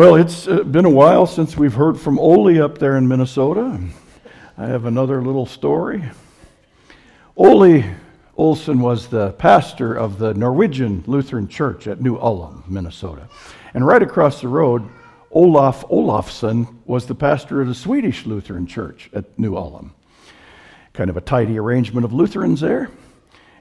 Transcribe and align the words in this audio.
Well, 0.00 0.14
it's 0.14 0.48
uh, 0.48 0.62
been 0.62 0.86
a 0.86 0.88
while 0.88 1.26
since 1.26 1.58
we've 1.58 1.74
heard 1.74 2.00
from 2.00 2.18
Ole 2.18 2.62
up 2.62 2.78
there 2.78 2.96
in 2.96 3.06
Minnesota. 3.06 3.78
I 4.56 4.66
have 4.66 4.86
another 4.86 5.20
little 5.20 5.44
story. 5.44 6.02
Ole 7.36 7.84
Olson 8.34 8.80
was 8.80 9.08
the 9.08 9.32
pastor 9.32 9.94
of 9.94 10.18
the 10.18 10.32
Norwegian 10.32 11.04
Lutheran 11.06 11.48
Church 11.48 11.86
at 11.86 12.00
New 12.00 12.16
Ulm, 12.16 12.64
Minnesota. 12.66 13.28
And 13.74 13.86
right 13.86 14.02
across 14.02 14.40
the 14.40 14.48
road, 14.48 14.88
Olaf 15.32 15.84
Olafsson 15.90 16.78
was 16.86 17.04
the 17.04 17.14
pastor 17.14 17.60
of 17.60 17.68
the 17.68 17.74
Swedish 17.74 18.24
Lutheran 18.24 18.66
Church 18.66 19.10
at 19.12 19.38
New 19.38 19.54
Ulm. 19.54 19.92
Kind 20.94 21.10
of 21.10 21.18
a 21.18 21.20
tidy 21.20 21.58
arrangement 21.58 22.06
of 22.06 22.14
Lutherans 22.14 22.62
there. 22.62 22.88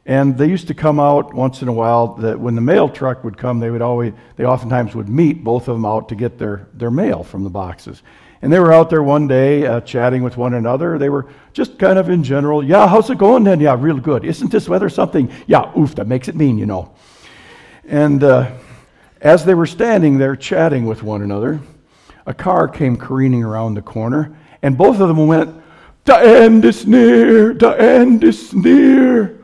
And 0.06 0.38
they 0.38 0.48
used 0.48 0.68
to 0.68 0.74
come 0.74 1.00
out 1.00 1.34
once 1.34 1.62
in 1.62 1.68
a 1.68 1.74
while 1.74 2.16
that 2.16 2.40
when 2.40 2.56
the 2.56 2.62
mail 2.62 2.90
truck 2.90 3.24
would 3.24 3.38
come, 3.38 3.60
they 3.60 3.70
would 3.70 3.82
always 3.82 4.14
they 4.38 4.46
oftentimes 4.46 4.96
would 4.96 5.10
meet 5.10 5.44
both 5.44 5.68
of 5.68 5.76
them 5.76 5.86
out 5.86 6.10
to 6.10 6.16
get 6.16 6.38
their, 6.38 6.68
their 6.74 6.92
mail 6.92 7.24
from 7.24 7.44
the 7.44 7.50
boxes. 7.50 8.02
And 8.42 8.52
they 8.52 8.60
were 8.60 8.72
out 8.72 8.90
there 8.90 9.04
one 9.04 9.28
day 9.28 9.66
uh, 9.66 9.82
chatting 9.82 10.24
with 10.24 10.38
one 10.38 10.54
another. 10.54 10.98
They 10.98 11.10
were 11.10 11.28
just 11.52 11.78
kind 11.78 12.00
of 12.00 12.10
in 12.10 12.24
general, 12.24 12.64
yeah, 12.64 12.88
how's 12.88 13.10
it 13.10 13.18
going 13.18 13.44
then? 13.44 13.60
Yeah, 13.60 13.76
real 13.78 14.00
good. 14.00 14.24
Isn't 14.24 14.50
this 14.50 14.70
weather 14.70 14.90
something? 14.90 15.32
Yeah, 15.46 15.78
oof, 15.78 15.96
that 15.96 16.08
makes 16.08 16.30
it 16.30 16.36
mean, 16.36 16.58
you 16.58 16.66
know. 16.66 16.96
And 17.86 18.24
uh, 18.24 18.52
as 19.20 19.44
they 19.44 19.54
were 19.54 19.66
standing 19.66 20.18
there 20.18 20.38
chatting 20.38 20.86
with 20.86 21.04
one 21.04 21.22
another, 21.22 21.60
a 22.26 22.34
car 22.34 22.68
came 22.68 22.96
careening 22.96 23.44
around 23.44 23.74
the 23.74 23.82
corner, 23.82 24.38
and 24.62 24.78
both 24.78 25.00
of 25.02 25.08
them 25.10 25.28
went, 25.28 25.54
The 26.06 26.16
end 26.16 26.64
is 26.64 26.88
near, 26.88 27.54
the 27.54 27.72
end 27.72 28.24
is 28.24 28.54
near. 28.54 29.39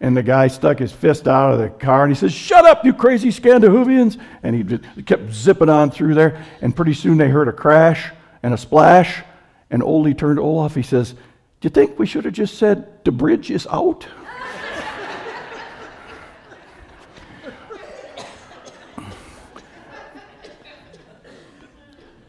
And 0.00 0.16
the 0.16 0.22
guy 0.22 0.46
stuck 0.46 0.78
his 0.78 0.92
fist 0.92 1.26
out 1.26 1.52
of 1.52 1.58
the 1.58 1.70
car 1.70 2.04
and 2.04 2.12
he 2.12 2.18
says, 2.18 2.32
Shut 2.32 2.64
up, 2.64 2.84
you 2.84 2.92
crazy 2.92 3.32
Scandinavians. 3.32 4.16
And 4.42 4.54
he 4.54 4.62
just 4.62 4.84
kept 5.06 5.32
zipping 5.32 5.68
on 5.68 5.90
through 5.90 6.14
there. 6.14 6.44
And 6.60 6.74
pretty 6.74 6.94
soon 6.94 7.18
they 7.18 7.28
heard 7.28 7.48
a 7.48 7.52
crash 7.52 8.10
and 8.42 8.54
a 8.54 8.56
splash. 8.56 9.22
And 9.70 9.82
Ole 9.82 10.14
turned 10.14 10.36
to 10.36 10.42
Olaf. 10.42 10.76
He 10.76 10.82
says, 10.82 11.12
Do 11.12 11.18
you 11.62 11.70
think 11.70 11.98
we 11.98 12.06
should 12.06 12.24
have 12.26 12.34
just 12.34 12.58
said, 12.58 13.04
The 13.04 13.10
bridge 13.10 13.50
is 13.50 13.66
out? 13.66 14.06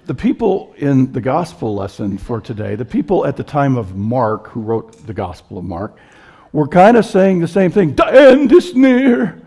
the 0.08 0.16
people 0.16 0.74
in 0.78 1.12
the 1.12 1.22
gospel 1.22 1.76
lesson 1.76 2.18
for 2.18 2.42
today, 2.42 2.74
the 2.74 2.84
people 2.84 3.28
at 3.28 3.38
the 3.38 3.44
time 3.44 3.78
of 3.78 3.96
Mark, 3.96 4.48
who 4.48 4.62
wrote 4.62 5.06
the 5.06 5.14
Gospel 5.14 5.60
of 5.60 5.66
Mark, 5.66 6.00
were 6.52 6.68
kind 6.68 6.98
of 6.98 7.06
saying 7.06 7.40
the 7.40 7.48
same 7.48 7.72
thing 7.72 7.96
the 7.96 8.06
end 8.06 8.52
is 8.52 8.76
near. 8.76 9.42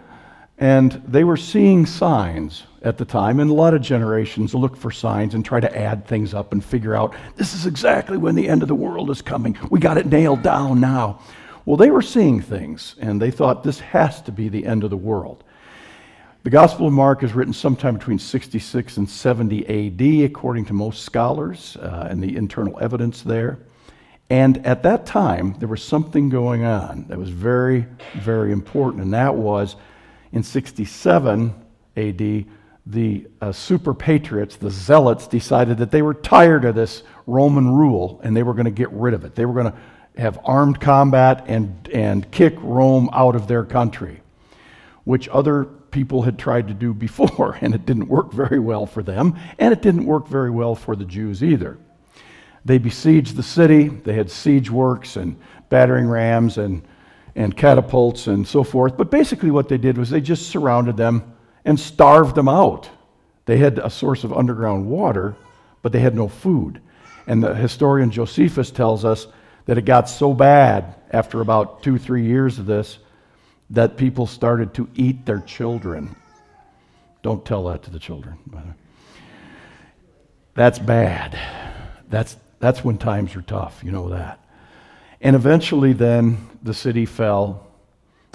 And 0.59 0.93
they 1.09 1.25
were 1.25 1.37
seeing 1.37 1.87
signs 1.87 2.65
at 2.83 2.97
the 2.97 3.05
time, 3.05 3.41
and 3.41 3.51
a 3.51 3.55
lot 3.55 3.75
of 3.75 3.83
generations 3.83 4.55
look 4.55 4.77
for 4.77 4.91
signs 4.91 5.35
and 5.35 5.45
try 5.45 5.59
to 5.59 5.77
add 5.77 6.07
things 6.07 6.35
up 6.35 6.53
and 6.53 6.65
figure 6.65 6.95
out 6.95 7.15
this 7.37 7.55
is 7.55 7.67
exactly 7.67 8.17
when 8.17 8.35
the 8.35 8.49
end 8.49 8.63
of 8.63 8.69
the 8.69 8.75
world 8.75 9.11
is 9.11 9.23
coming. 9.23 9.59
We 9.71 9.81
got 9.81 9.99
it 9.99 10.07
nailed 10.07 10.43
down 10.43 10.81
now. 10.81 11.21
Well, 11.65 11.77
they 11.77 11.91
were 11.91 12.03
seeing 12.03 12.41
things, 12.41 12.97
and 13.01 13.21
they 13.21 13.31
thought 13.31 13.63
this 13.63 13.81
has 13.81 14.21
to 14.23 14.33
be 14.33 14.49
the 14.49 14.67
end 14.67 14.85
of 14.85 14.91
the 14.91 14.97
world. 14.97 15.45
The 16.45 16.51
Gospel 16.51 16.89
of 16.89 16.93
Mark 16.93 17.23
is 17.23 17.35
written 17.35 17.53
sometime 17.53 17.97
between 17.97 18.19
66 18.19 18.97
and 18.97 19.09
70 19.09 19.67
AD, 19.67 20.25
according 20.25 20.65
to 20.67 20.73
most 20.73 21.05
scholars, 21.05 21.77
uh, 21.77 22.09
and 22.11 22.21
the 22.21 22.37
internal 22.37 22.79
evidence 22.81 23.23
there. 23.23 23.61
And 24.33 24.67
at 24.67 24.83
that 24.85 25.05
time, 25.05 25.57
there 25.59 25.69
was 25.69 25.83
something 25.83 26.31
going 26.31 26.65
on 26.65 27.05
that 27.09 27.19
was 27.19 27.29
very, 27.29 27.85
very 28.15 28.51
important, 28.51 29.03
and 29.03 29.13
that 29.13 29.35
was 29.35 29.77
in 30.33 30.43
67 30.43 31.55
AD, 31.99 32.47
the 32.87 33.27
uh, 33.43 33.53
super 33.53 33.93
patriots, 33.93 34.57
the 34.57 34.71
zealots, 34.71 35.27
decided 35.27 35.77
that 35.77 35.91
they 35.91 36.01
were 36.01 36.15
tired 36.15 36.65
of 36.65 36.75
this 36.75 37.03
Roman 37.27 37.75
rule 37.75 38.23
and 38.25 38.35
they 38.35 38.43
were 38.43 38.55
going 38.55 38.65
to 38.65 38.71
get 38.71 38.91
rid 38.93 39.13
of 39.13 39.27
it. 39.27 39.35
They 39.35 39.45
were 39.45 39.53
going 39.53 39.71
to 39.71 39.79
have 40.17 40.39
armed 40.47 40.81
combat 40.81 41.45
and, 41.47 41.91
and 41.93 42.31
kick 42.31 42.55
Rome 42.63 43.11
out 43.13 43.37
of 43.37 43.49
their 43.49 43.67
country, 43.67 44.23
which 45.05 45.29
other 45.29 45.65
people 45.65 46.23
had 46.23 46.39
tried 46.39 46.69
to 46.69 46.75
do 46.75 46.95
before, 46.95 47.59
and 47.61 47.75
it 47.75 47.85
didn't 47.85 48.09
work 48.09 48.33
very 48.33 48.59
well 48.59 48.87
for 48.87 49.03
them, 49.03 49.39
and 49.59 49.75
it 49.75 49.83
didn't 49.83 50.07
work 50.07 50.27
very 50.27 50.51
well 50.51 50.75
for 50.75 50.97
the 50.97 51.05
Jews 51.05 51.45
either. 51.45 51.77
They 52.65 52.79
besieged 52.79 53.37
the 53.37 53.43
city. 53.43 53.89
They 53.89 54.13
had 54.13 54.31
siege 54.31 54.71
works 54.71 55.17
and 55.17 55.37
battering 55.69 56.07
rams 56.07 56.59
and, 56.59 56.83
and 57.35 57.57
catapults 57.57 58.27
and 58.27 58.47
so 58.47 58.63
forth. 58.63 58.97
But 58.97 59.11
basically, 59.11 59.51
what 59.51 59.69
they 59.69 59.79
did 59.79 59.99
was 59.99 60.11
they 60.11 60.21
just 60.21 60.49
surrounded 60.49 60.97
them 60.97 61.35
and 61.65 61.79
starved 61.79 62.35
them 62.35 62.49
out. 62.49 62.89
They 63.47 63.57
had 63.57 63.79
a 63.79 63.91
source 63.91 64.25
of 64.25 64.33
underground 64.33 64.87
water, 64.87 65.35
but 65.83 65.93
they 65.93 66.01
had 66.01 66.15
no 66.15 66.29
food. 66.29 66.81
And 67.27 67.43
the 67.43 67.55
historian 67.55 68.11
Josephus 68.11 68.71
tells 68.71 69.05
us 69.05 69.27
that 69.67 69.79
it 69.79 69.85
got 69.85 70.09
so 70.09 70.33
bad 70.33 70.95
after 71.11 71.41
about 71.41 71.83
two, 71.83 71.99
three 71.99 72.25
years 72.25 72.59
of 72.59 72.67
this 72.67 72.99
that 73.71 73.97
people 73.97 74.27
started 74.27 74.75
to 74.75 74.89
eat 74.95 75.25
their 75.25 75.41
children. 75.41 76.15
Don't 77.23 77.45
tell 77.45 77.65
that 77.65 77.83
to 77.85 77.91
the 77.91 77.99
children. 77.99 78.37
That's 80.55 80.79
bad. 80.79 81.39
That's 82.09 82.37
that's 82.63 82.85
when 82.85 82.97
times 82.97 83.35
are 83.35 83.43
tough, 83.43 83.83
you 83.85 83.91
know 83.91 84.11
that. 84.11 84.39
And 85.21 85.35
eventually, 85.35 85.93
then, 85.93 86.49
the 86.63 86.73
city 86.73 87.07
fell. 87.07 87.67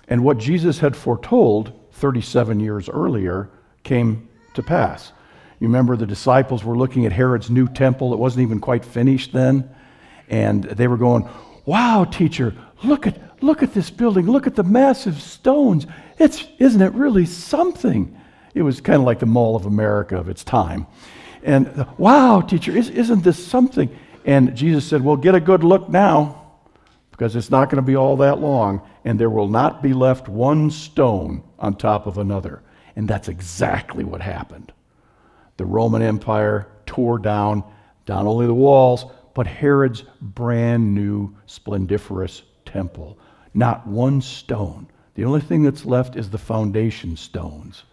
And 0.10 0.22
what 0.22 0.38
Jesus 0.38 0.80
had 0.80 0.98
foretold 0.98 1.72
37 1.94 2.60
years 2.60 2.90
earlier 2.90 3.50
came 3.84 4.28
to 4.54 4.62
pass. 4.62 5.14
You 5.62 5.68
remember 5.68 5.96
the 5.96 6.06
disciples 6.06 6.66
were 6.66 6.78
looking 6.78 7.06
at 7.06 7.14
Herod's 7.14 7.50
new 7.50 7.70
temple. 7.70 8.12
It 8.12 8.20
wasn't 8.20 8.44
even 8.44 8.60
quite 8.60 8.84
finished 8.84 9.32
then. 9.32 9.74
And 10.28 10.66
they 10.66 10.90
were 10.90 10.98
going, 10.98 11.30
Wow, 11.64 12.04
teacher, 12.04 12.54
look 12.84 13.08
at, 13.08 13.42
look 13.42 13.64
at 13.64 13.74
this 13.74 13.90
building. 13.90 14.26
Look 14.26 14.46
at 14.46 14.56
the 14.56 14.64
massive 14.64 15.22
stones. 15.22 15.88
It's, 16.20 16.46
isn't 16.60 16.82
it 16.82 16.92
really 16.92 17.26
something? 17.26 18.20
It 18.54 18.64
was 18.64 18.82
kind 18.82 18.98
of 18.98 19.06
like 19.06 19.20
the 19.20 19.26
Mall 19.26 19.56
of 19.56 19.66
America 19.66 20.18
of 20.18 20.28
its 20.28 20.44
time. 20.44 20.86
And 21.44 21.88
wow, 21.98 22.42
teacher, 22.42 22.76
isn't 22.76 23.24
this 23.24 23.48
something? 23.48 23.90
And 24.28 24.56
Jesus 24.56 24.86
said, 24.86 25.04
Well, 25.04 25.16
get 25.16 25.36
a 25.36 25.40
good 25.40 25.64
look 25.64 25.90
now, 25.90 26.44
because 27.12 27.36
it's 27.36 27.50
not 27.50 27.70
going 27.70 27.78
to 27.78 27.82
be 27.82 27.96
all 27.96 28.18
that 28.18 28.40
long, 28.40 28.82
and 29.06 29.18
there 29.18 29.30
will 29.30 29.48
not 29.48 29.82
be 29.82 29.94
left 29.94 30.28
one 30.28 30.70
stone 30.70 31.44
on 31.58 31.76
top 31.76 32.06
of 32.06 32.18
another. 32.18 32.62
And 32.96 33.08
that's 33.08 33.30
exactly 33.30 34.04
what 34.04 34.22
happened. 34.22 34.74
The 35.56 35.66
Roman 35.66 36.02
Empire 36.02 36.68
tore 36.86 37.18
down 37.18 37.64
not 38.08 38.26
only 38.26 38.46
the 38.48 38.54
walls, 38.54 39.06
but 39.34 39.48
Herod's 39.48 40.04
brand 40.22 40.94
new 40.94 41.34
splendiferous 41.46 42.42
temple. 42.66 43.18
Not 43.54 43.88
one 43.88 44.22
stone. 44.22 44.88
The 45.16 45.26
only 45.26 45.42
thing 45.42 45.64
that's 45.64 45.86
left 45.86 46.16
is 46.16 46.30
the 46.30 46.38
foundation 46.38 47.16
stones. 47.16 47.84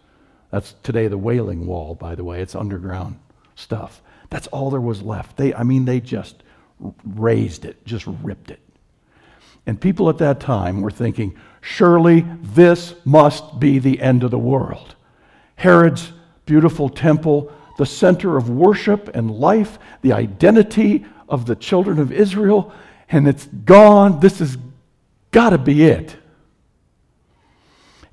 That's 0.51 0.73
today 0.83 1.07
the 1.07 1.17
Wailing 1.17 1.65
Wall, 1.65 1.95
by 1.95 2.13
the 2.15 2.23
way. 2.23 2.41
It's 2.41 2.55
underground 2.55 3.19
stuff. 3.55 4.01
That's 4.29 4.47
all 4.47 4.69
there 4.69 4.81
was 4.81 5.01
left. 5.01 5.37
They, 5.37 5.53
I 5.53 5.63
mean, 5.63 5.85
they 5.85 5.99
just 5.99 6.43
razed 7.03 7.65
it, 7.65 7.83
just 7.85 8.05
ripped 8.21 8.51
it. 8.51 8.59
And 9.65 9.79
people 9.79 10.09
at 10.09 10.19
that 10.19 10.39
time 10.39 10.81
were 10.81 10.91
thinking, 10.91 11.37
surely 11.61 12.25
this 12.41 12.95
must 13.03 13.59
be 13.59 13.79
the 13.79 13.99
end 13.99 14.23
of 14.23 14.31
the 14.31 14.37
world. 14.37 14.95
Herod's 15.55 16.11
beautiful 16.45 16.89
temple, 16.89 17.51
the 17.77 17.85
center 17.85 18.37
of 18.37 18.49
worship 18.49 19.09
and 19.15 19.31
life, 19.31 19.79
the 20.01 20.13
identity 20.13 21.05
of 21.27 21.45
the 21.45 21.55
children 21.55 21.99
of 21.99 22.11
Israel, 22.11 22.71
and 23.09 23.27
it's 23.27 23.45
gone. 23.45 24.19
This 24.19 24.39
has 24.39 24.57
got 25.31 25.49
to 25.51 25.57
be 25.57 25.83
it. 25.83 26.15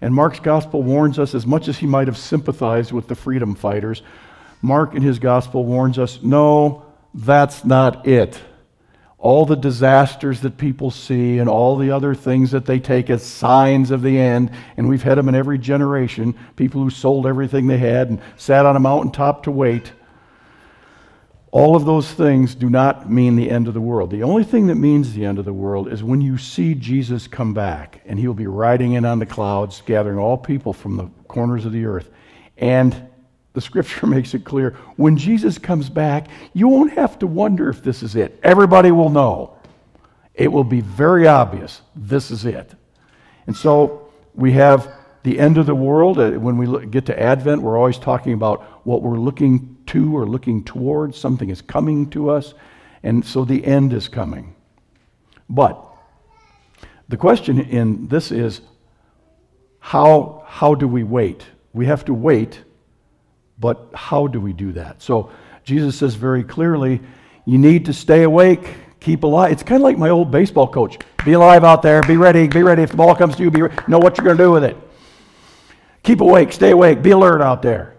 And 0.00 0.14
Mark's 0.14 0.40
gospel 0.40 0.82
warns 0.82 1.18
us, 1.18 1.34
as 1.34 1.46
much 1.46 1.68
as 1.68 1.78
he 1.78 1.86
might 1.86 2.08
have 2.08 2.18
sympathized 2.18 2.90
with 2.90 3.06
the 3.06 3.14
freedom 3.14 3.54
fighters, 3.54 4.02
Mark 4.62 4.94
in 4.94 5.02
his 5.02 5.18
gospel 5.18 5.64
warns 5.64 5.98
us 5.98 6.22
no, 6.22 6.86
that's 7.12 7.64
not 7.64 8.06
it. 8.06 8.40
All 9.18 9.44
the 9.44 9.56
disasters 9.56 10.40
that 10.40 10.56
people 10.56 10.90
see 10.90 11.38
and 11.38 11.48
all 11.48 11.76
the 11.76 11.90
other 11.90 12.14
things 12.14 12.52
that 12.52 12.66
they 12.66 12.80
take 12.80 13.10
as 13.10 13.24
signs 13.24 13.90
of 13.90 14.02
the 14.02 14.18
end, 14.18 14.50
and 14.76 14.88
we've 14.88 15.02
had 15.02 15.18
them 15.18 15.28
in 15.28 15.34
every 15.34 15.58
generation 15.58 16.34
people 16.56 16.82
who 16.82 16.90
sold 16.90 17.26
everything 17.26 17.66
they 17.66 17.78
had 17.78 18.08
and 18.08 18.20
sat 18.36 18.66
on 18.66 18.74
a 18.74 18.80
mountaintop 18.80 19.44
to 19.44 19.50
wait. 19.50 19.92
All 21.52 21.76
of 21.76 21.84
those 21.84 22.10
things 22.10 22.54
do 22.54 22.70
not 22.70 23.10
mean 23.10 23.36
the 23.36 23.50
end 23.50 23.68
of 23.68 23.74
the 23.74 23.80
world. 23.80 24.10
The 24.10 24.22
only 24.22 24.42
thing 24.42 24.68
that 24.68 24.76
means 24.76 25.12
the 25.12 25.26
end 25.26 25.38
of 25.38 25.44
the 25.44 25.52
world 25.52 25.92
is 25.92 26.02
when 26.02 26.20
you 26.20 26.38
see 26.38 26.74
Jesus 26.74 27.28
come 27.28 27.52
back 27.52 28.00
and 28.06 28.18
he'll 28.18 28.32
be 28.32 28.46
riding 28.46 28.94
in 28.94 29.04
on 29.04 29.18
the 29.18 29.26
clouds, 29.26 29.82
gathering 29.84 30.18
all 30.18 30.38
people 30.38 30.72
from 30.72 30.96
the 30.96 31.10
corners 31.28 31.66
of 31.66 31.72
the 31.72 31.84
earth. 31.84 32.08
And 32.56 33.08
the 33.52 33.60
scripture 33.60 34.06
makes 34.16 34.34
it 34.34 34.44
clear 34.44 34.76
when 34.96 35.16
Jesus 35.16 35.58
comes 35.58 35.88
back, 35.88 36.28
you 36.52 36.68
won't 36.68 36.92
have 36.92 37.18
to 37.20 37.26
wonder 37.26 37.68
if 37.68 37.82
this 37.82 38.02
is 38.02 38.16
it. 38.16 38.38
Everybody 38.42 38.90
will 38.90 39.10
know. 39.10 39.56
It 40.34 40.50
will 40.50 40.64
be 40.64 40.80
very 40.80 41.26
obvious 41.26 41.82
this 41.94 42.30
is 42.30 42.44
it. 42.44 42.74
And 43.46 43.56
so 43.56 44.08
we 44.34 44.52
have 44.52 44.92
the 45.22 45.38
end 45.38 45.58
of 45.58 45.66
the 45.66 45.74
world. 45.74 46.18
Uh, 46.18 46.32
when 46.32 46.56
we 46.56 46.86
get 46.86 47.06
to 47.06 47.20
Advent, 47.20 47.62
we're 47.62 47.76
always 47.76 47.98
talking 47.98 48.32
about 48.32 48.62
what 48.86 49.02
we're 49.02 49.18
looking 49.18 49.76
to 49.86 50.16
or 50.16 50.26
looking 50.26 50.64
towards. 50.64 51.18
Something 51.18 51.50
is 51.50 51.60
coming 51.60 52.08
to 52.10 52.30
us. 52.30 52.54
And 53.02 53.24
so 53.24 53.44
the 53.44 53.64
end 53.64 53.92
is 53.92 54.08
coming. 54.08 54.54
But 55.48 55.78
the 57.08 57.16
question 57.16 57.60
in 57.60 58.08
this 58.08 58.30
is 58.30 58.62
how, 59.80 60.44
how 60.46 60.74
do 60.74 60.86
we 60.86 61.02
wait? 61.02 61.44
We 61.72 61.86
have 61.86 62.04
to 62.06 62.14
wait, 62.14 62.62
but 63.62 63.88
how 63.94 64.26
do 64.26 64.40
we 64.40 64.52
do 64.52 64.72
that? 64.72 65.00
So 65.00 65.30
Jesus 65.62 65.96
says 65.96 66.16
very 66.16 66.42
clearly, 66.42 67.00
you 67.46 67.58
need 67.58 67.86
to 67.86 67.92
stay 67.92 68.24
awake, 68.24 68.74
keep 68.98 69.22
alive. 69.22 69.52
It's 69.52 69.62
kind 69.62 69.80
of 69.80 69.84
like 69.84 69.96
my 69.96 70.10
old 70.10 70.32
baseball 70.32 70.66
coach. 70.66 70.98
Be 71.24 71.34
alive 71.34 71.62
out 71.62 71.80
there, 71.80 72.02
be 72.02 72.16
ready, 72.16 72.48
be 72.48 72.64
ready. 72.64 72.82
If 72.82 72.90
the 72.90 72.96
ball 72.96 73.14
comes 73.14 73.36
to 73.36 73.42
you, 73.44 73.50
be 73.52 73.62
re- 73.62 73.74
know 73.86 74.00
what 74.00 74.18
you're 74.18 74.24
going 74.24 74.36
to 74.36 74.42
do 74.42 74.50
with 74.50 74.64
it. 74.64 74.76
Keep 76.02 76.20
awake, 76.20 76.52
stay 76.52 76.70
awake, 76.70 77.02
be 77.02 77.12
alert 77.12 77.40
out 77.40 77.62
there. 77.62 77.94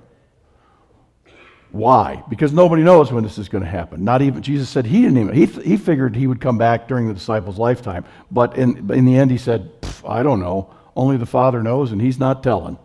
Why? 1.72 2.22
Because 2.30 2.52
nobody 2.52 2.84
knows 2.84 3.14
when 3.14 3.24
this 3.24 3.38
is 3.38 3.48
going 3.48 3.64
to 3.64 3.70
happen. 3.70 4.04
Not 4.04 4.22
even 4.22 4.44
Jesus 4.44 4.70
said 4.70 4.86
he 4.86 5.02
didn't 5.02 5.18
even. 5.18 5.34
He, 5.34 5.46
he 5.46 5.78
figured 5.78 6.14
he 6.14 6.28
would 6.28 6.42
come 6.42 6.58
back 6.58 6.90
during 6.90 7.08
the 7.08 7.14
disciples' 7.14 7.58
lifetime, 7.58 8.04
but 8.30 8.58
in 8.58 8.92
in 8.92 9.06
the 9.06 9.18
end 9.18 9.32
he 9.32 9.40
said, 9.40 9.72
"I 10.06 10.22
don't 10.22 10.40
know. 10.40 10.72
Only 10.96 11.18
the 11.18 11.26
Father 11.26 11.64
knows, 11.64 11.92
and 11.92 12.00
He's 12.00 12.20
not 12.20 12.44
telling." 12.44 12.78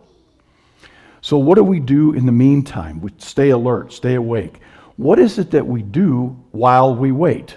So 1.29 1.37
what 1.37 1.57
do 1.57 1.63
we 1.63 1.79
do 1.79 2.13
in 2.13 2.25
the 2.25 2.31
meantime? 2.31 3.01
We 3.01 3.11
stay 3.19 3.51
alert, 3.51 3.93
stay 3.93 4.15
awake. 4.15 4.61
What 4.97 5.19
is 5.19 5.37
it 5.37 5.51
that 5.51 5.67
we 5.67 5.83
do 5.83 6.35
while 6.49 6.95
we 6.95 7.11
wait? 7.11 7.55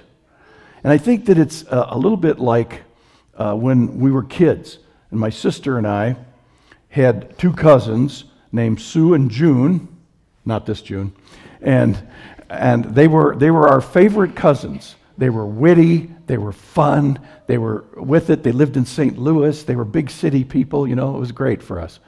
And 0.85 0.93
I 0.93 0.99
think 0.99 1.25
that 1.25 1.39
it's 1.39 1.63
a, 1.63 1.87
a 1.93 1.99
little 1.99 2.19
bit 2.19 2.39
like 2.39 2.83
uh, 3.35 3.55
when 3.55 3.99
we 3.99 4.11
were 4.11 4.25
kids, 4.25 4.77
and 5.11 5.19
my 5.19 5.31
sister 5.31 5.79
and 5.79 5.87
I 5.87 6.17
had 6.91 7.39
two 7.39 7.51
cousins 7.51 8.25
named 8.53 8.79
Sue 8.79 9.15
and 9.15 9.31
June, 9.31 9.89
not 10.45 10.67
this 10.67 10.83
June, 10.83 11.15
and, 11.63 11.99
and 12.51 12.85
they, 12.85 13.09
were, 13.09 13.35
they 13.37 13.51
were 13.51 13.71
our 13.71 13.81
favorite 13.81 14.37
cousins. 14.37 14.97
They 15.17 15.31
were 15.31 15.47
witty, 15.47 16.11
they 16.27 16.37
were 16.37 16.53
fun, 16.53 17.19
they 17.47 17.57
were 17.57 17.87
with 17.97 18.29
it. 18.29 18.43
They 18.43 18.53
lived 18.53 18.77
in 18.77 18.85
St. 18.85 19.17
Louis, 19.17 19.63
they 19.63 19.77
were 19.77 19.87
big 19.87 20.11
city 20.11 20.45
people, 20.45 20.87
you 20.87 20.95
know, 20.95 21.17
it 21.17 21.21
was 21.21 21.33
great 21.33 21.63
for 21.63 21.81
us. 21.81 22.01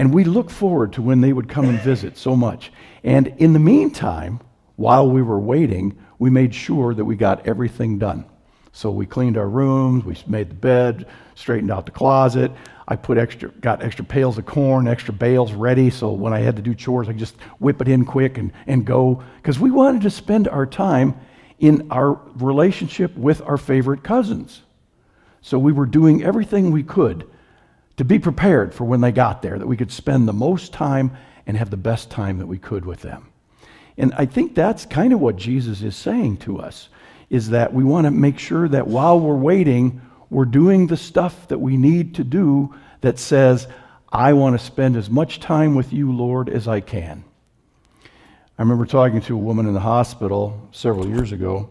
And 0.00 0.14
we 0.14 0.24
looked 0.24 0.50
forward 0.50 0.94
to 0.94 1.02
when 1.02 1.20
they 1.20 1.34
would 1.34 1.50
come 1.50 1.68
and 1.68 1.78
visit 1.78 2.16
so 2.16 2.34
much. 2.34 2.72
And 3.04 3.34
in 3.36 3.52
the 3.52 3.58
meantime, 3.58 4.40
while 4.76 5.06
we 5.06 5.20
were 5.20 5.38
waiting, 5.38 5.94
we 6.18 6.30
made 6.30 6.54
sure 6.54 6.94
that 6.94 7.04
we 7.04 7.16
got 7.16 7.46
everything 7.46 7.98
done. 7.98 8.24
So 8.72 8.90
we 8.90 9.04
cleaned 9.04 9.36
our 9.36 9.46
rooms, 9.46 10.06
we 10.06 10.16
made 10.26 10.48
the 10.48 10.54
bed, 10.54 11.06
straightened 11.34 11.70
out 11.70 11.84
the 11.84 11.92
closet. 11.92 12.50
I 12.88 12.96
put 12.96 13.18
extra, 13.18 13.50
got 13.50 13.82
extra 13.84 14.02
pails 14.02 14.38
of 14.38 14.46
corn, 14.46 14.88
extra 14.88 15.12
bales 15.12 15.52
ready, 15.52 15.90
so 15.90 16.12
when 16.12 16.32
I 16.32 16.38
had 16.38 16.56
to 16.56 16.62
do 16.62 16.74
chores, 16.74 17.06
I 17.06 17.12
could 17.12 17.18
just 17.18 17.38
whip 17.58 17.82
it 17.82 17.88
in 17.88 18.06
quick 18.06 18.38
and, 18.38 18.54
and 18.66 18.86
go. 18.86 19.22
Because 19.36 19.60
we 19.60 19.70
wanted 19.70 20.00
to 20.00 20.10
spend 20.10 20.48
our 20.48 20.64
time 20.64 21.14
in 21.58 21.88
our 21.90 22.18
relationship 22.36 23.14
with 23.18 23.42
our 23.42 23.58
favorite 23.58 24.02
cousins. 24.02 24.62
So 25.42 25.58
we 25.58 25.72
were 25.72 25.84
doing 25.84 26.24
everything 26.24 26.70
we 26.70 26.84
could 26.84 27.28
to 28.00 28.04
be 28.06 28.18
prepared 28.18 28.72
for 28.72 28.84
when 28.84 29.02
they 29.02 29.12
got 29.12 29.42
there, 29.42 29.58
that 29.58 29.66
we 29.66 29.76
could 29.76 29.92
spend 29.92 30.26
the 30.26 30.32
most 30.32 30.72
time 30.72 31.14
and 31.46 31.54
have 31.54 31.68
the 31.68 31.76
best 31.76 32.10
time 32.10 32.38
that 32.38 32.46
we 32.46 32.56
could 32.56 32.86
with 32.86 33.02
them. 33.02 33.28
And 33.98 34.14
I 34.14 34.24
think 34.24 34.54
that's 34.54 34.86
kind 34.86 35.12
of 35.12 35.20
what 35.20 35.36
Jesus 35.36 35.82
is 35.82 35.96
saying 35.96 36.38
to 36.38 36.60
us 36.60 36.88
is 37.28 37.50
that 37.50 37.74
we 37.74 37.84
want 37.84 38.06
to 38.06 38.10
make 38.10 38.38
sure 38.38 38.66
that 38.70 38.86
while 38.86 39.20
we're 39.20 39.36
waiting, 39.36 40.00
we're 40.30 40.46
doing 40.46 40.86
the 40.86 40.96
stuff 40.96 41.46
that 41.48 41.58
we 41.58 41.76
need 41.76 42.14
to 42.14 42.24
do 42.24 42.74
that 43.02 43.18
says, 43.18 43.68
I 44.10 44.32
want 44.32 44.58
to 44.58 44.64
spend 44.64 44.96
as 44.96 45.10
much 45.10 45.38
time 45.38 45.74
with 45.74 45.92
you, 45.92 46.10
Lord, 46.10 46.48
as 46.48 46.66
I 46.66 46.80
can. 46.80 47.22
I 48.58 48.62
remember 48.62 48.86
talking 48.86 49.20
to 49.20 49.34
a 49.34 49.38
woman 49.38 49.66
in 49.66 49.74
the 49.74 49.80
hospital 49.80 50.70
several 50.72 51.06
years 51.06 51.32
ago, 51.32 51.68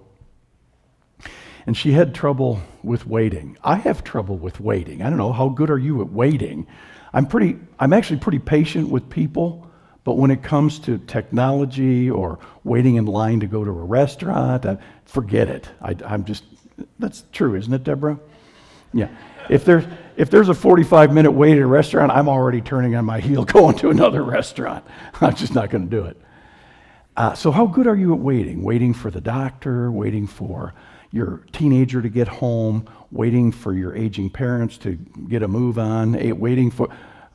and 1.65 1.75
she 1.75 1.91
had 1.91 2.15
trouble 2.15 2.61
with 2.83 3.05
waiting. 3.07 3.57
I 3.63 3.75
have 3.75 4.03
trouble 4.03 4.37
with 4.37 4.59
waiting. 4.59 5.01
I 5.01 5.09
don't 5.09 5.17
know, 5.17 5.31
how 5.31 5.49
good 5.49 5.69
are 5.69 5.77
you 5.77 6.01
at 6.01 6.09
waiting? 6.11 6.67
I'm 7.13 7.25
pretty 7.25 7.57
I'm 7.79 7.93
actually 7.93 8.19
pretty 8.19 8.39
patient 8.39 8.89
with 8.89 9.09
people, 9.09 9.67
but 10.03 10.17
when 10.17 10.31
it 10.31 10.43
comes 10.43 10.79
to 10.79 10.97
technology 10.99 12.09
or 12.09 12.39
waiting 12.63 12.95
in 12.95 13.05
line 13.05 13.39
to 13.39 13.47
go 13.47 13.63
to 13.63 13.69
a 13.71 13.73
restaurant, 13.73 14.65
I, 14.65 14.77
forget 15.05 15.49
it. 15.49 15.69
I, 15.81 15.95
I'm 16.05 16.23
just 16.23 16.43
that's 16.99 17.23
true, 17.31 17.55
isn't 17.55 17.73
it, 17.73 17.83
Deborah? 17.83 18.19
Yeah. 18.93 19.09
If 19.49 19.65
there's, 19.65 19.85
if 20.15 20.29
there's 20.29 20.49
a 20.49 20.53
45 20.53 21.13
minute 21.13 21.31
wait 21.31 21.53
at 21.53 21.59
a 21.59 21.67
restaurant, 21.67 22.11
I'm 22.11 22.29
already 22.29 22.61
turning 22.61 22.95
on 22.95 23.05
my 23.05 23.19
heel 23.19 23.45
going 23.57 23.77
to 23.77 23.89
another 23.89 24.23
restaurant. 24.23 24.85
I'm 25.21 25.35
just 25.35 25.55
not 25.55 25.69
going 25.69 25.89
to 25.89 25.95
do 25.95 26.05
it. 26.05 26.17
Uh, 27.17 27.33
so, 27.33 27.51
how 27.51 27.65
good 27.65 27.87
are 27.87 27.95
you 27.95 28.13
at 28.13 28.19
waiting? 28.19 28.63
Waiting 28.63 28.93
for 28.93 29.11
the 29.11 29.19
doctor, 29.19 29.91
waiting 29.91 30.25
for 30.25 30.73
your 31.11 31.41
teenager 31.51 32.01
to 32.01 32.09
get 32.09 32.27
home, 32.27 32.87
waiting 33.11 33.51
for 33.51 33.73
your 33.73 33.95
aging 33.95 34.29
parents 34.29 34.77
to 34.77 34.93
get 35.27 35.41
a 35.41 35.47
move 35.47 35.79
on, 35.79 36.15
eh, 36.15 36.31
waiting 36.31 36.69
for, 36.69 36.89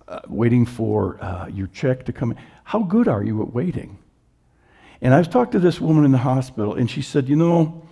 uh, 0.06 0.20
waiting 0.28 0.64
for 0.64 1.22
uh, 1.22 1.46
your 1.48 1.66
check 1.68 2.04
to 2.04 2.12
come 2.12 2.32
in. 2.32 2.38
How 2.64 2.82
good 2.82 3.08
are 3.08 3.22
you 3.22 3.42
at 3.42 3.52
waiting? 3.52 3.98
And 5.00 5.12
I've 5.12 5.28
talked 5.28 5.52
to 5.52 5.58
this 5.58 5.80
woman 5.80 6.04
in 6.04 6.12
the 6.12 6.18
hospital, 6.18 6.74
and 6.74 6.90
she 6.90 7.02
said, 7.02 7.28
You 7.28 7.36
know, 7.36 7.82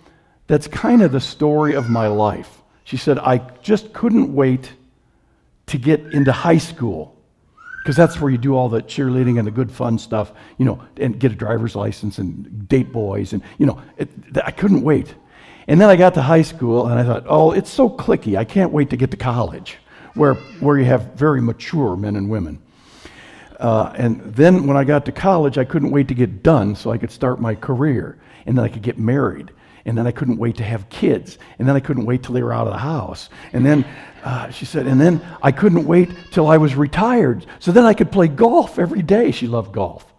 that's 0.47 0.67
kind 0.67 1.01
of 1.01 1.11
the 1.11 1.19
story 1.19 1.75
of 1.75 1.89
my 1.89 2.07
life. 2.07 2.61
She 2.85 2.97
said, 2.97 3.19
I 3.19 3.37
just 3.61 3.93
couldn't 3.93 4.33
wait 4.33 4.73
to 5.67 5.77
get 5.77 6.01
into 6.13 6.31
high 6.31 6.57
school 6.57 7.15
because 7.83 7.95
that's 7.95 8.19
where 8.19 8.31
you 8.31 8.37
do 8.37 8.55
all 8.55 8.69
the 8.69 8.81
cheerleading 8.81 9.37
and 9.37 9.45
the 9.45 9.51
good 9.51 9.71
fun 9.71 9.97
stuff, 9.99 10.31
you 10.57 10.65
know, 10.65 10.81
and 10.97 11.19
get 11.19 11.33
a 11.33 11.35
driver's 11.35 11.75
license 11.75 12.17
and 12.17 12.67
date 12.69 12.91
boys. 12.91 13.33
And, 13.33 13.43
you 13.57 13.65
know, 13.65 13.81
it, 13.97 14.09
I 14.43 14.51
couldn't 14.51 14.81
wait. 14.83 15.13
And 15.67 15.79
then 15.79 15.89
I 15.89 15.95
got 15.95 16.13
to 16.15 16.21
high 16.21 16.41
school 16.41 16.87
and 16.87 16.99
I 16.99 17.03
thought, 17.03 17.25
oh, 17.27 17.51
it's 17.51 17.69
so 17.69 17.89
clicky. 17.89 18.37
I 18.37 18.43
can't 18.43 18.71
wait 18.71 18.89
to 18.89 18.97
get 18.97 19.11
to 19.11 19.17
college 19.17 19.77
where, 20.13 20.35
where 20.59 20.77
you 20.77 20.85
have 20.85 21.13
very 21.13 21.41
mature 21.41 21.95
men 21.95 22.15
and 22.15 22.29
women. 22.29 22.61
Uh, 23.59 23.93
and 23.95 24.21
then 24.35 24.67
when 24.67 24.75
I 24.75 24.83
got 24.83 25.05
to 25.05 25.11
college, 25.11 25.57
I 25.57 25.63
couldn't 25.63 25.91
wait 25.91 26.09
to 26.09 26.13
get 26.13 26.43
done 26.43 26.75
so 26.75 26.91
I 26.91 26.97
could 26.97 27.11
start 27.11 27.39
my 27.39 27.55
career 27.55 28.19
and 28.45 28.57
then 28.57 28.65
I 28.65 28.67
could 28.67 28.81
get 28.81 28.99
married 28.99 29.51
and 29.85 29.97
then 29.97 30.07
I 30.07 30.11
couldn't 30.11 30.37
wait 30.37 30.57
to 30.57 30.63
have 30.63 30.87
kids, 30.89 31.37
and 31.59 31.67
then 31.67 31.75
I 31.75 31.79
couldn't 31.79 32.05
wait 32.05 32.23
till 32.23 32.33
they 32.33 32.43
were 32.43 32.53
out 32.53 32.67
of 32.67 32.73
the 32.73 32.79
house, 32.79 33.29
and 33.51 33.65
then 33.65 33.85
uh, 34.23 34.49
she 34.49 34.65
said, 34.65 34.87
and 34.87 34.99
then 34.99 35.21
I 35.41 35.51
couldn't 35.51 35.85
wait 35.85 36.09
till 36.31 36.47
I 36.47 36.57
was 36.57 36.75
retired, 36.75 37.45
so 37.59 37.71
then 37.71 37.85
I 37.85 37.93
could 37.93 38.11
play 38.11 38.27
golf 38.27 38.79
every 38.79 39.01
day. 39.01 39.31
She 39.31 39.47
loved 39.47 39.73
golf. 39.73 40.12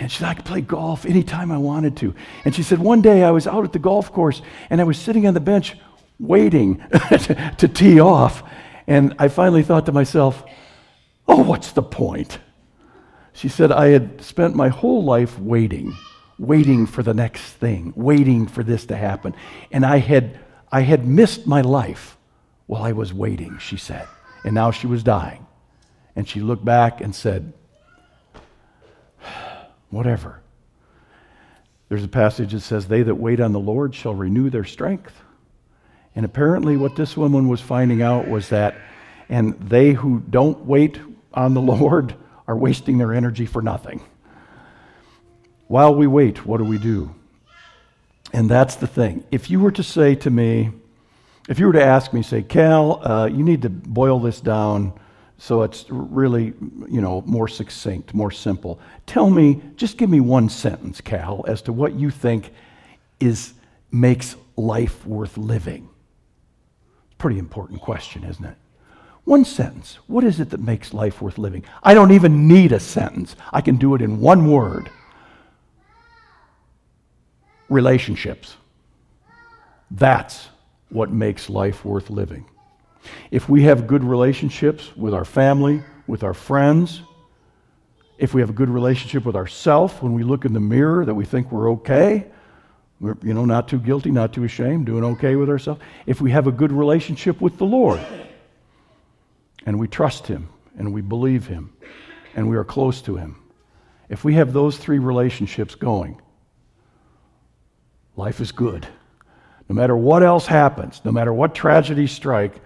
And 0.00 0.10
she 0.10 0.18
said, 0.18 0.28
I 0.28 0.34
could 0.34 0.44
play 0.44 0.60
golf 0.60 1.06
anytime 1.06 1.52
I 1.52 1.58
wanted 1.58 1.96
to. 1.98 2.14
And 2.44 2.54
she 2.54 2.62
said, 2.62 2.78
one 2.80 3.02
day 3.02 3.22
I 3.22 3.30
was 3.30 3.46
out 3.46 3.64
at 3.64 3.72
the 3.72 3.78
golf 3.78 4.12
course 4.12 4.42
and 4.68 4.80
I 4.80 4.84
was 4.84 4.98
sitting 4.98 5.26
on 5.26 5.34
the 5.34 5.40
bench 5.40 5.76
waiting 6.18 6.78
to, 7.10 7.54
to 7.58 7.68
tee 7.68 8.00
off. 8.00 8.42
And 8.86 9.14
I 9.18 9.28
finally 9.28 9.62
thought 9.62 9.86
to 9.86 9.92
myself, 9.92 10.42
oh, 11.28 11.42
what's 11.44 11.72
the 11.72 11.82
point? 11.82 12.38
She 13.32 13.48
said, 13.48 13.70
I 13.70 13.88
had 13.88 14.22
spent 14.22 14.56
my 14.56 14.68
whole 14.68 15.04
life 15.04 15.38
waiting 15.38 15.94
waiting 16.40 16.86
for 16.86 17.02
the 17.02 17.12
next 17.12 17.42
thing, 17.42 17.92
waiting 17.94 18.46
for 18.46 18.64
this 18.64 18.86
to 18.86 18.96
happen. 18.96 19.34
And 19.70 19.84
I 19.84 19.98
had, 19.98 20.40
I 20.72 20.80
had 20.80 21.06
missed 21.06 21.46
my 21.46 21.60
life 21.60 22.16
while 22.66 22.82
I 22.82 22.92
was 22.92 23.12
waiting, 23.12 23.58
she 23.58 23.76
said. 23.76 24.08
And 24.42 24.54
now 24.54 24.70
she 24.70 24.86
was 24.86 25.02
dying. 25.02 25.46
And 26.16 26.26
she 26.26 26.40
looked 26.40 26.64
back 26.64 27.02
and 27.02 27.14
said, 27.14 27.52
Whatever. 29.90 30.40
There's 31.88 32.04
a 32.04 32.08
passage 32.08 32.52
that 32.52 32.60
says, 32.60 32.86
They 32.86 33.02
that 33.02 33.16
wait 33.16 33.40
on 33.40 33.52
the 33.52 33.60
Lord 33.60 33.94
shall 33.94 34.14
renew 34.14 34.48
their 34.48 34.64
strength. 34.64 35.12
And 36.14 36.24
apparently, 36.24 36.76
what 36.76 36.96
this 36.96 37.16
woman 37.16 37.48
was 37.48 37.60
finding 37.60 38.02
out 38.02 38.28
was 38.28 38.48
that, 38.48 38.76
and 39.28 39.54
they 39.60 39.92
who 39.92 40.20
don't 40.20 40.64
wait 40.64 40.98
on 41.34 41.54
the 41.54 41.60
Lord 41.60 42.14
are 42.46 42.56
wasting 42.56 42.98
their 42.98 43.12
energy 43.12 43.46
for 43.46 43.62
nothing. 43.62 44.00
While 45.66 45.94
we 45.94 46.06
wait, 46.06 46.44
what 46.46 46.58
do 46.58 46.64
we 46.64 46.78
do? 46.78 47.14
And 48.32 48.48
that's 48.48 48.76
the 48.76 48.86
thing. 48.86 49.24
If 49.30 49.50
you 49.50 49.60
were 49.60 49.72
to 49.72 49.82
say 49.82 50.14
to 50.16 50.30
me, 50.30 50.70
if 51.48 51.58
you 51.58 51.66
were 51.66 51.72
to 51.72 51.84
ask 51.84 52.12
me, 52.12 52.22
say, 52.22 52.42
Cal, 52.42 53.04
uh, 53.04 53.26
you 53.26 53.42
need 53.42 53.62
to 53.62 53.70
boil 53.70 54.20
this 54.20 54.40
down 54.40 54.92
so 55.42 55.62
it's 55.62 55.86
really, 55.88 56.52
you 56.86 57.00
know, 57.00 57.22
more 57.22 57.48
succinct, 57.48 58.12
more 58.12 58.30
simple. 58.30 58.78
Tell 59.06 59.30
me, 59.30 59.62
just 59.74 59.96
give 59.96 60.10
me 60.10 60.20
one 60.20 60.50
sentence, 60.50 61.00
Cal, 61.00 61.46
as 61.48 61.62
to 61.62 61.72
what 61.72 61.94
you 61.94 62.10
think 62.10 62.52
is 63.20 63.54
makes 63.90 64.36
life 64.56 65.06
worth 65.06 65.38
living. 65.38 65.88
Pretty 67.16 67.38
important 67.38 67.80
question, 67.80 68.22
isn't 68.22 68.44
it? 68.44 68.56
One 69.24 69.46
sentence. 69.46 69.98
What 70.08 70.24
is 70.24 70.40
it 70.40 70.50
that 70.50 70.60
makes 70.60 70.92
life 70.92 71.22
worth 71.22 71.38
living? 71.38 71.64
I 71.82 71.94
don't 71.94 72.12
even 72.12 72.46
need 72.46 72.72
a 72.72 72.78
sentence. 72.78 73.34
I 73.50 73.62
can 73.62 73.76
do 73.76 73.94
it 73.94 74.02
in 74.02 74.20
one 74.20 74.50
word 74.50 74.90
relationships. 77.70 78.58
That's 79.90 80.50
what 80.90 81.10
makes 81.10 81.48
life 81.48 81.82
worth 81.82 82.10
living. 82.10 82.44
If 83.30 83.48
we 83.48 83.62
have 83.62 83.86
good 83.86 84.04
relationships 84.04 84.94
with 84.96 85.14
our 85.14 85.24
family, 85.24 85.82
with 86.06 86.22
our 86.22 86.34
friends, 86.34 87.02
if 88.18 88.34
we 88.34 88.42
have 88.42 88.50
a 88.50 88.54
good 88.54 88.68
relationship 88.68 89.24
with 89.24 89.36
ourself 89.36 90.02
when 90.02 90.12
we 90.12 90.22
look 90.22 90.44
in 90.44 90.52
the 90.52 90.60
mirror 90.60 91.04
that 91.04 91.14
we 91.14 91.24
think 91.24 91.50
we're 91.50 91.70
okay, 91.72 92.26
we're, 93.00 93.16
you 93.22 93.32
know, 93.32 93.46
not 93.46 93.66
too 93.66 93.78
guilty, 93.78 94.10
not 94.10 94.34
too 94.34 94.44
ashamed, 94.44 94.84
doing 94.84 95.04
okay 95.04 95.36
with 95.36 95.48
ourselves. 95.48 95.80
If 96.04 96.20
we 96.20 96.30
have 96.32 96.46
a 96.46 96.52
good 96.52 96.70
relationship 96.70 97.40
with 97.40 97.56
the 97.56 97.64
Lord 97.64 98.00
and 99.64 99.80
we 99.80 99.88
trust 99.88 100.26
Him 100.26 100.50
and 100.76 100.92
we 100.92 101.00
believe 101.00 101.46
Him 101.46 101.72
and 102.34 102.48
we 102.50 102.56
are 102.56 102.64
close 102.64 103.00
to 103.02 103.16
Him, 103.16 103.36
if 104.10 104.22
we 104.22 104.34
have 104.34 104.52
those 104.52 104.76
three 104.76 104.98
relationships 104.98 105.74
going, 105.74 106.20
life 108.16 108.40
is 108.40 108.52
good. 108.52 108.86
No 109.68 109.74
matter 109.74 109.96
what 109.96 110.22
else 110.22 110.46
happens, 110.46 111.00
no 111.04 111.12
matter 111.12 111.32
what 111.32 111.54
tragedies 111.54 112.12
strike, 112.12 112.60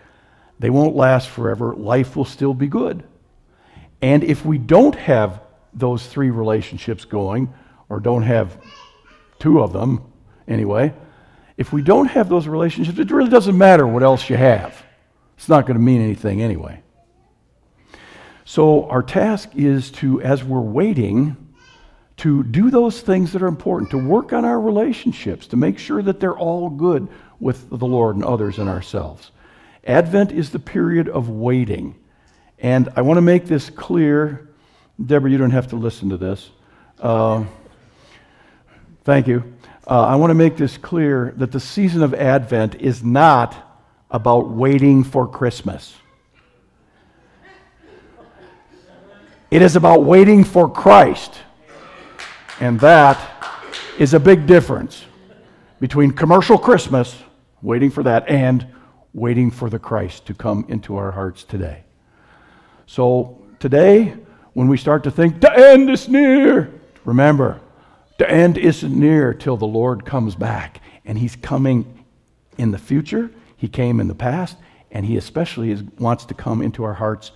they 0.58 0.70
won't 0.70 0.94
last 0.94 1.28
forever. 1.28 1.74
Life 1.74 2.16
will 2.16 2.24
still 2.24 2.54
be 2.54 2.66
good. 2.66 3.04
And 4.00 4.22
if 4.24 4.44
we 4.44 4.58
don't 4.58 4.94
have 4.94 5.40
those 5.72 6.06
three 6.06 6.30
relationships 6.30 7.04
going, 7.04 7.52
or 7.88 8.00
don't 8.00 8.22
have 8.22 8.58
two 9.38 9.60
of 9.60 9.72
them 9.72 10.02
anyway, 10.46 10.92
if 11.56 11.72
we 11.72 11.82
don't 11.82 12.06
have 12.06 12.28
those 12.28 12.46
relationships, 12.46 12.98
it 12.98 13.10
really 13.10 13.30
doesn't 13.30 13.56
matter 13.56 13.86
what 13.86 14.02
else 14.02 14.28
you 14.28 14.36
have. 14.36 14.84
It's 15.36 15.48
not 15.48 15.66
going 15.66 15.76
to 15.76 15.82
mean 15.82 16.02
anything 16.02 16.42
anyway. 16.42 16.80
So, 18.44 18.88
our 18.88 19.02
task 19.02 19.50
is 19.54 19.90
to, 19.92 20.20
as 20.20 20.44
we're 20.44 20.60
waiting, 20.60 21.36
to 22.18 22.44
do 22.44 22.70
those 22.70 23.00
things 23.00 23.32
that 23.32 23.42
are 23.42 23.48
important, 23.48 23.90
to 23.90 23.98
work 23.98 24.32
on 24.32 24.44
our 24.44 24.60
relationships, 24.60 25.46
to 25.48 25.56
make 25.56 25.78
sure 25.78 26.02
that 26.02 26.20
they're 26.20 26.36
all 26.36 26.68
good 26.68 27.08
with 27.40 27.68
the 27.70 27.86
Lord 27.86 28.16
and 28.16 28.24
others 28.24 28.58
and 28.58 28.68
ourselves. 28.68 29.30
Advent 29.86 30.32
is 30.32 30.50
the 30.50 30.58
period 30.58 31.08
of 31.08 31.28
waiting. 31.28 31.94
And 32.58 32.88
I 32.96 33.02
want 33.02 33.18
to 33.18 33.22
make 33.22 33.46
this 33.46 33.68
clear. 33.70 34.48
Deborah, 35.04 35.30
you 35.30 35.38
don't 35.38 35.50
have 35.50 35.68
to 35.68 35.76
listen 35.76 36.08
to 36.10 36.16
this. 36.16 36.50
Uh, 36.98 37.44
thank 39.04 39.26
you. 39.26 39.54
Uh, 39.86 40.02
I 40.06 40.16
want 40.16 40.30
to 40.30 40.34
make 40.34 40.56
this 40.56 40.78
clear 40.78 41.34
that 41.36 41.52
the 41.52 41.60
season 41.60 42.02
of 42.02 42.14
Advent 42.14 42.76
is 42.76 43.04
not 43.04 43.54
about 44.10 44.48
waiting 44.48 45.04
for 45.04 45.26
Christmas. 45.28 45.94
It 49.50 49.60
is 49.60 49.76
about 49.76 50.04
waiting 50.04 50.42
for 50.42 50.70
Christ. 50.70 51.34
And 52.60 52.80
that 52.80 53.20
is 53.98 54.14
a 54.14 54.20
big 54.20 54.46
difference 54.46 55.04
between 55.80 56.12
commercial 56.12 56.56
Christmas, 56.56 57.16
waiting 57.60 57.90
for 57.90 58.02
that, 58.04 58.26
and 58.28 58.66
waiting 59.14 59.50
for 59.50 59.70
the 59.70 59.78
Christ 59.78 60.26
to 60.26 60.34
come 60.34 60.66
into 60.68 60.96
our 60.96 61.12
hearts 61.12 61.44
today. 61.44 61.84
So 62.86 63.40
today, 63.60 64.14
when 64.52 64.68
we 64.68 64.76
start 64.76 65.04
to 65.04 65.10
think, 65.10 65.40
the 65.40 65.56
end 65.56 65.88
is 65.88 66.08
near, 66.08 66.72
remember, 67.04 67.60
the 68.18 68.30
end 68.30 68.58
isn't 68.58 68.92
near 68.94 69.32
till 69.32 69.56
the 69.56 69.66
Lord 69.66 70.04
comes 70.04 70.34
back. 70.34 70.80
And 71.04 71.16
He's 71.18 71.36
coming 71.36 72.04
in 72.58 72.70
the 72.70 72.78
future, 72.78 73.30
He 73.56 73.68
came 73.68 74.00
in 74.00 74.08
the 74.08 74.14
past, 74.14 74.56
and 74.90 75.06
He 75.06 75.16
especially 75.16 75.70
is, 75.70 75.82
wants 75.98 76.24
to 76.26 76.34
come 76.34 76.60
into 76.60 76.84
our 76.84 76.94
hearts 76.94 77.32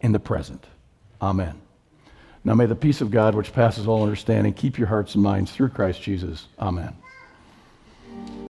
in 0.00 0.12
the 0.12 0.20
present. 0.20 0.66
Amen. 1.20 1.60
Now 2.44 2.54
may 2.54 2.66
the 2.66 2.74
peace 2.74 3.00
of 3.00 3.10
God, 3.10 3.34
which 3.34 3.52
passes 3.52 3.86
all 3.86 4.02
understanding, 4.02 4.52
keep 4.52 4.78
your 4.78 4.88
hearts 4.88 5.14
and 5.14 5.22
minds 5.22 5.52
through 5.52 5.68
Christ 5.68 6.02
Jesus. 6.02 6.48
Amen. 6.58 6.94